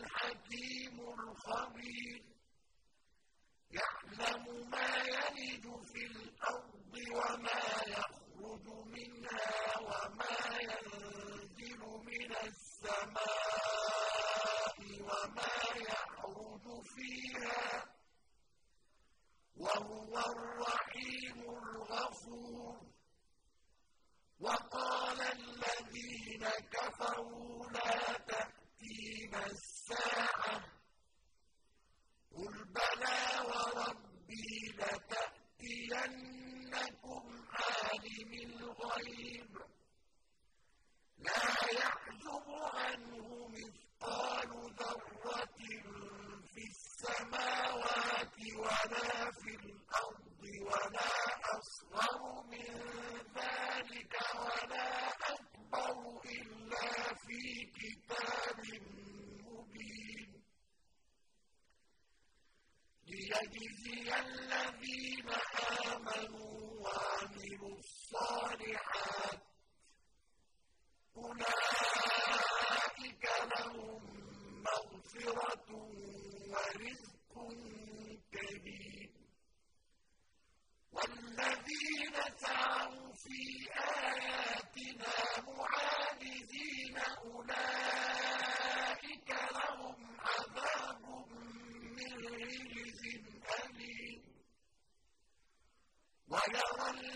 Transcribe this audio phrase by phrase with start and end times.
[0.00, 2.22] الحكيم الخبير.
[3.70, 7.57] يعلم ما يلج في الأرض وما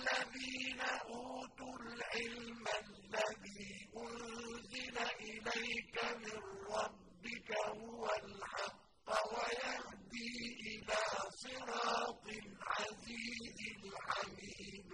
[0.03, 6.41] الذين أوتوا العلم الذي أنزل إليك من
[6.75, 10.33] ربك هو الحق ويهدي
[10.67, 11.01] إلى
[11.42, 14.92] صراط العزيز الحميد.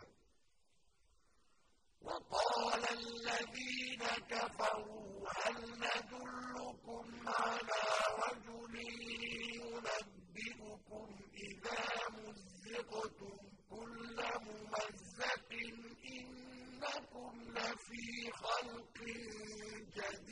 [2.03, 6.48] وقال الذين كفروا هل ندلكم
[17.89, 18.99] لفي خلق
[19.97, 20.28] جديد.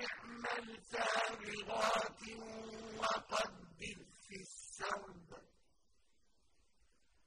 [0.00, 1.70] أن اعمل
[2.98, 5.30] وقدر في السرد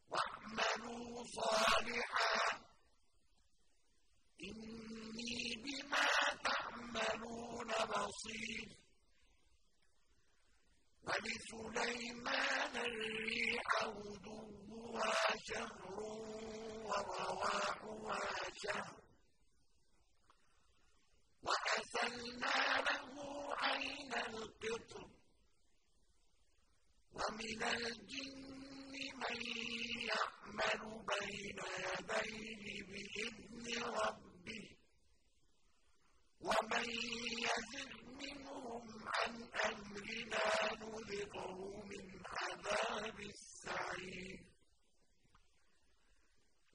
[0.09, 2.61] واعملوا صالحا.
[4.43, 6.07] إني بما
[6.43, 8.77] تعملون بصير.
[11.07, 15.99] ولسليمان الريح غدوها شهر
[16.83, 19.06] ورواحها شهر
[21.47, 22.57] وأسلنا
[22.87, 23.13] له
[23.55, 25.07] عين القطر
[27.13, 29.39] ومن الجن من
[30.11, 34.65] يعمل بين يديه بإذن ربه
[36.41, 36.85] ومن
[37.45, 37.91] يزغ
[38.21, 39.33] منهم عن
[39.65, 40.45] أمرنا
[40.81, 41.55] نذقه
[41.91, 44.39] من عذاب السعير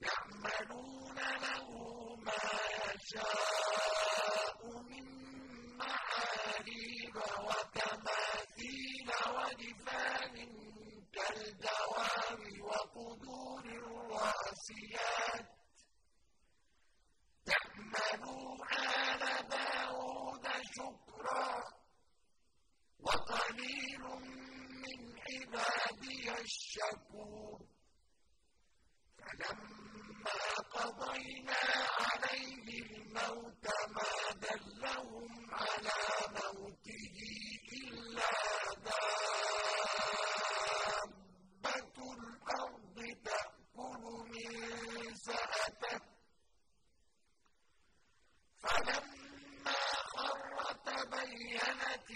[0.01, 1.69] يعملون له
[2.15, 2.41] ما
[2.93, 3.52] يشاء
[14.71, 15.45] القاسيات
[17.45, 21.63] تحملوا آل داود شكرا
[22.99, 24.01] وقليل
[24.81, 27.59] من عبادي الشكور
[29.17, 31.59] فلما قضينا
[31.99, 35.91] عليه الموت ما دلهم على
[36.35, 36.72] موت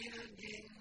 [0.07, 0.77] الجن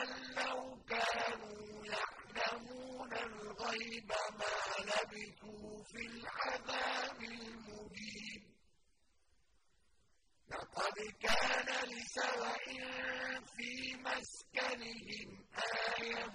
[0.00, 8.42] أن لو كانوا يعلمون الغيب ما لبثوا في العذاب المجيب
[10.50, 12.64] لقد كان لسوء
[13.56, 15.44] في مسكنهم
[15.98, 16.26] آية.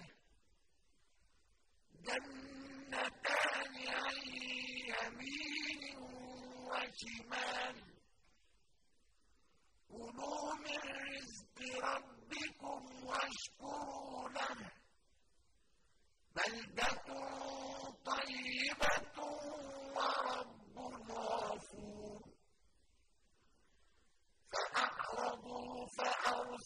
[2.05, 4.17] جنتان عن
[4.87, 5.97] يمين
[6.69, 7.77] وشمال.
[9.89, 10.79] كلوا من
[11.11, 12.14] رزق ربكم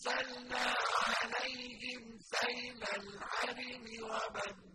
[0.10, 0.74] أرسلنا
[1.34, 4.69] عليهم سيل العرم وبدنا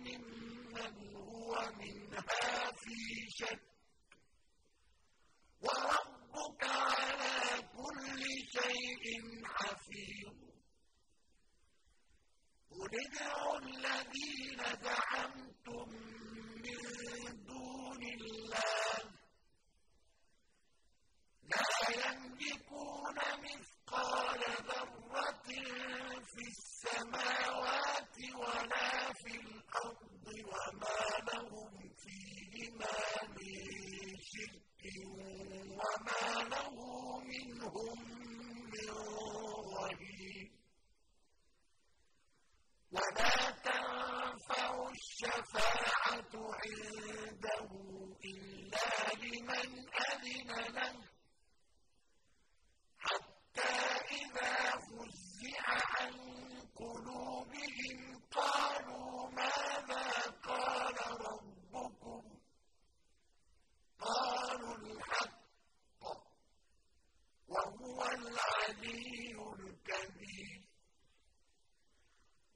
[0.00, 3.65] ممن هو منها في شك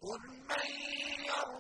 [0.03, 0.67] قُلْ مَن
[1.27, 1.60] يَرْزُقُكُم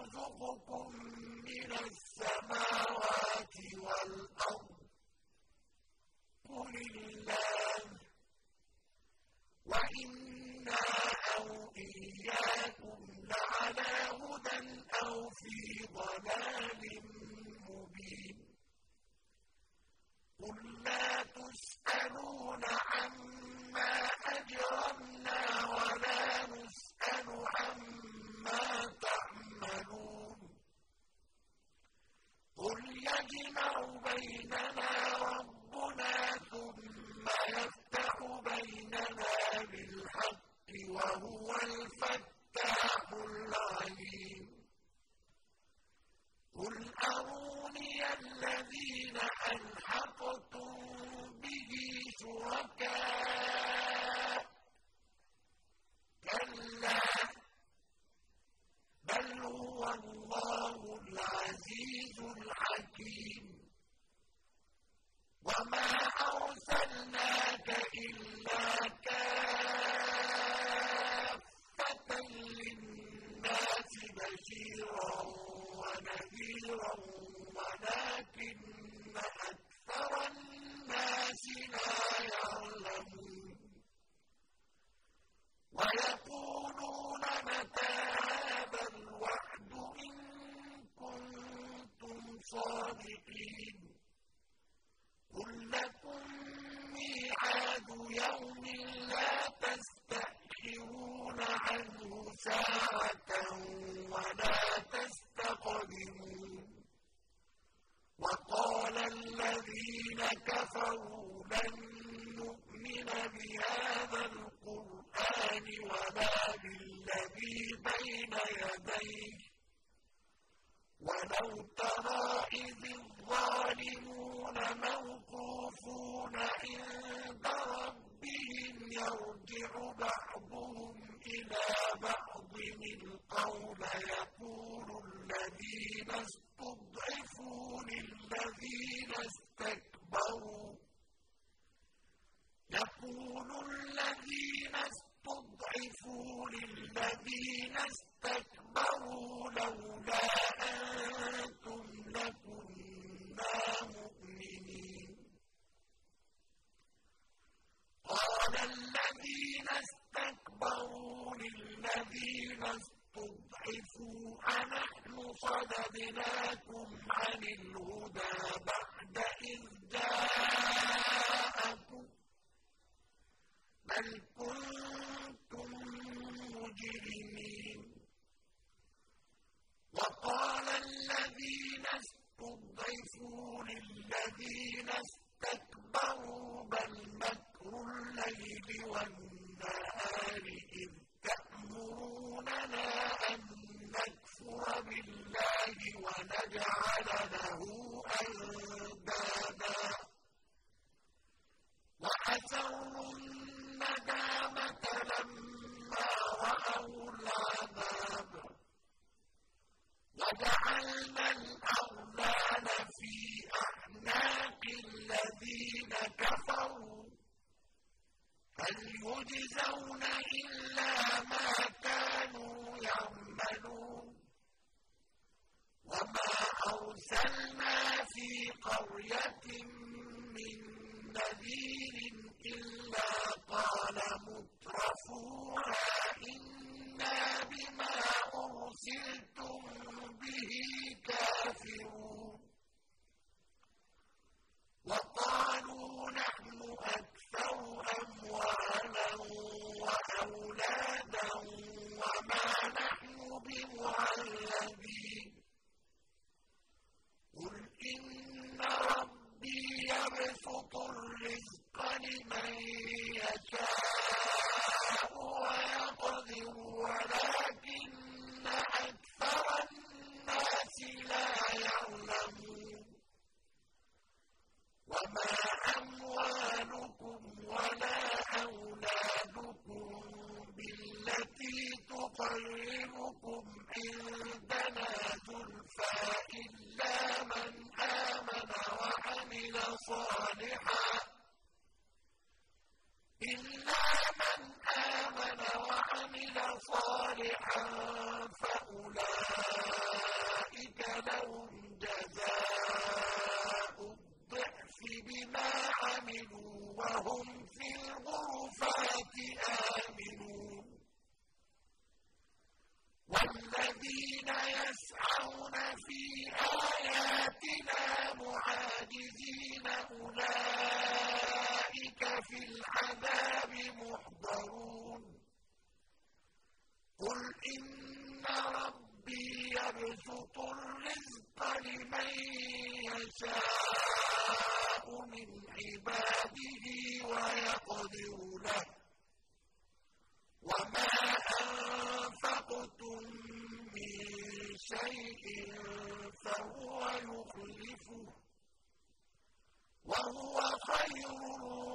[350.07, 351.09] وهو خير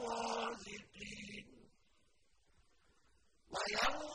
[0.05, 1.45] الرازقين.
[3.51, 4.13] ويوم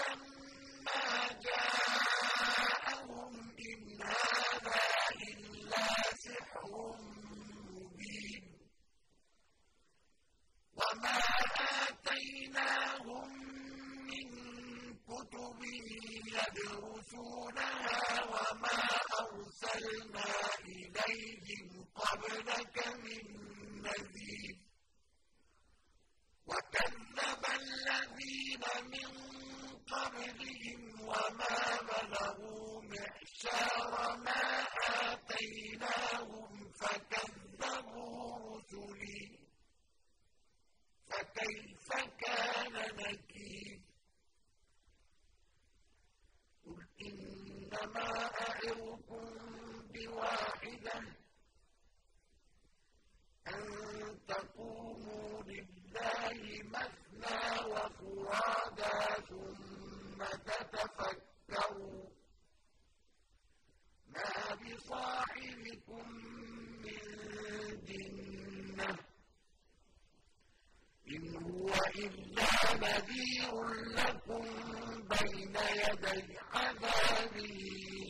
[0.00, 0.29] لم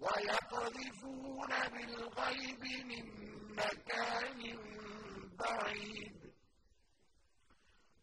[0.00, 3.06] ويقذفون بالغيب من
[3.56, 4.58] مكان
[5.38, 6.20] بعيد.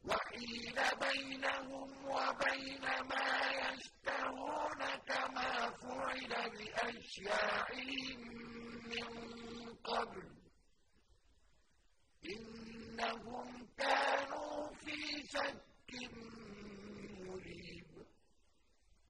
[0.06, 6.34] وحيل بينهم وبين ما يشتهون كما فعل
[6.74, 8.20] أشياعهم
[8.90, 9.10] من
[9.84, 10.28] قبل.
[12.26, 16.37] إنهم كانوا في شك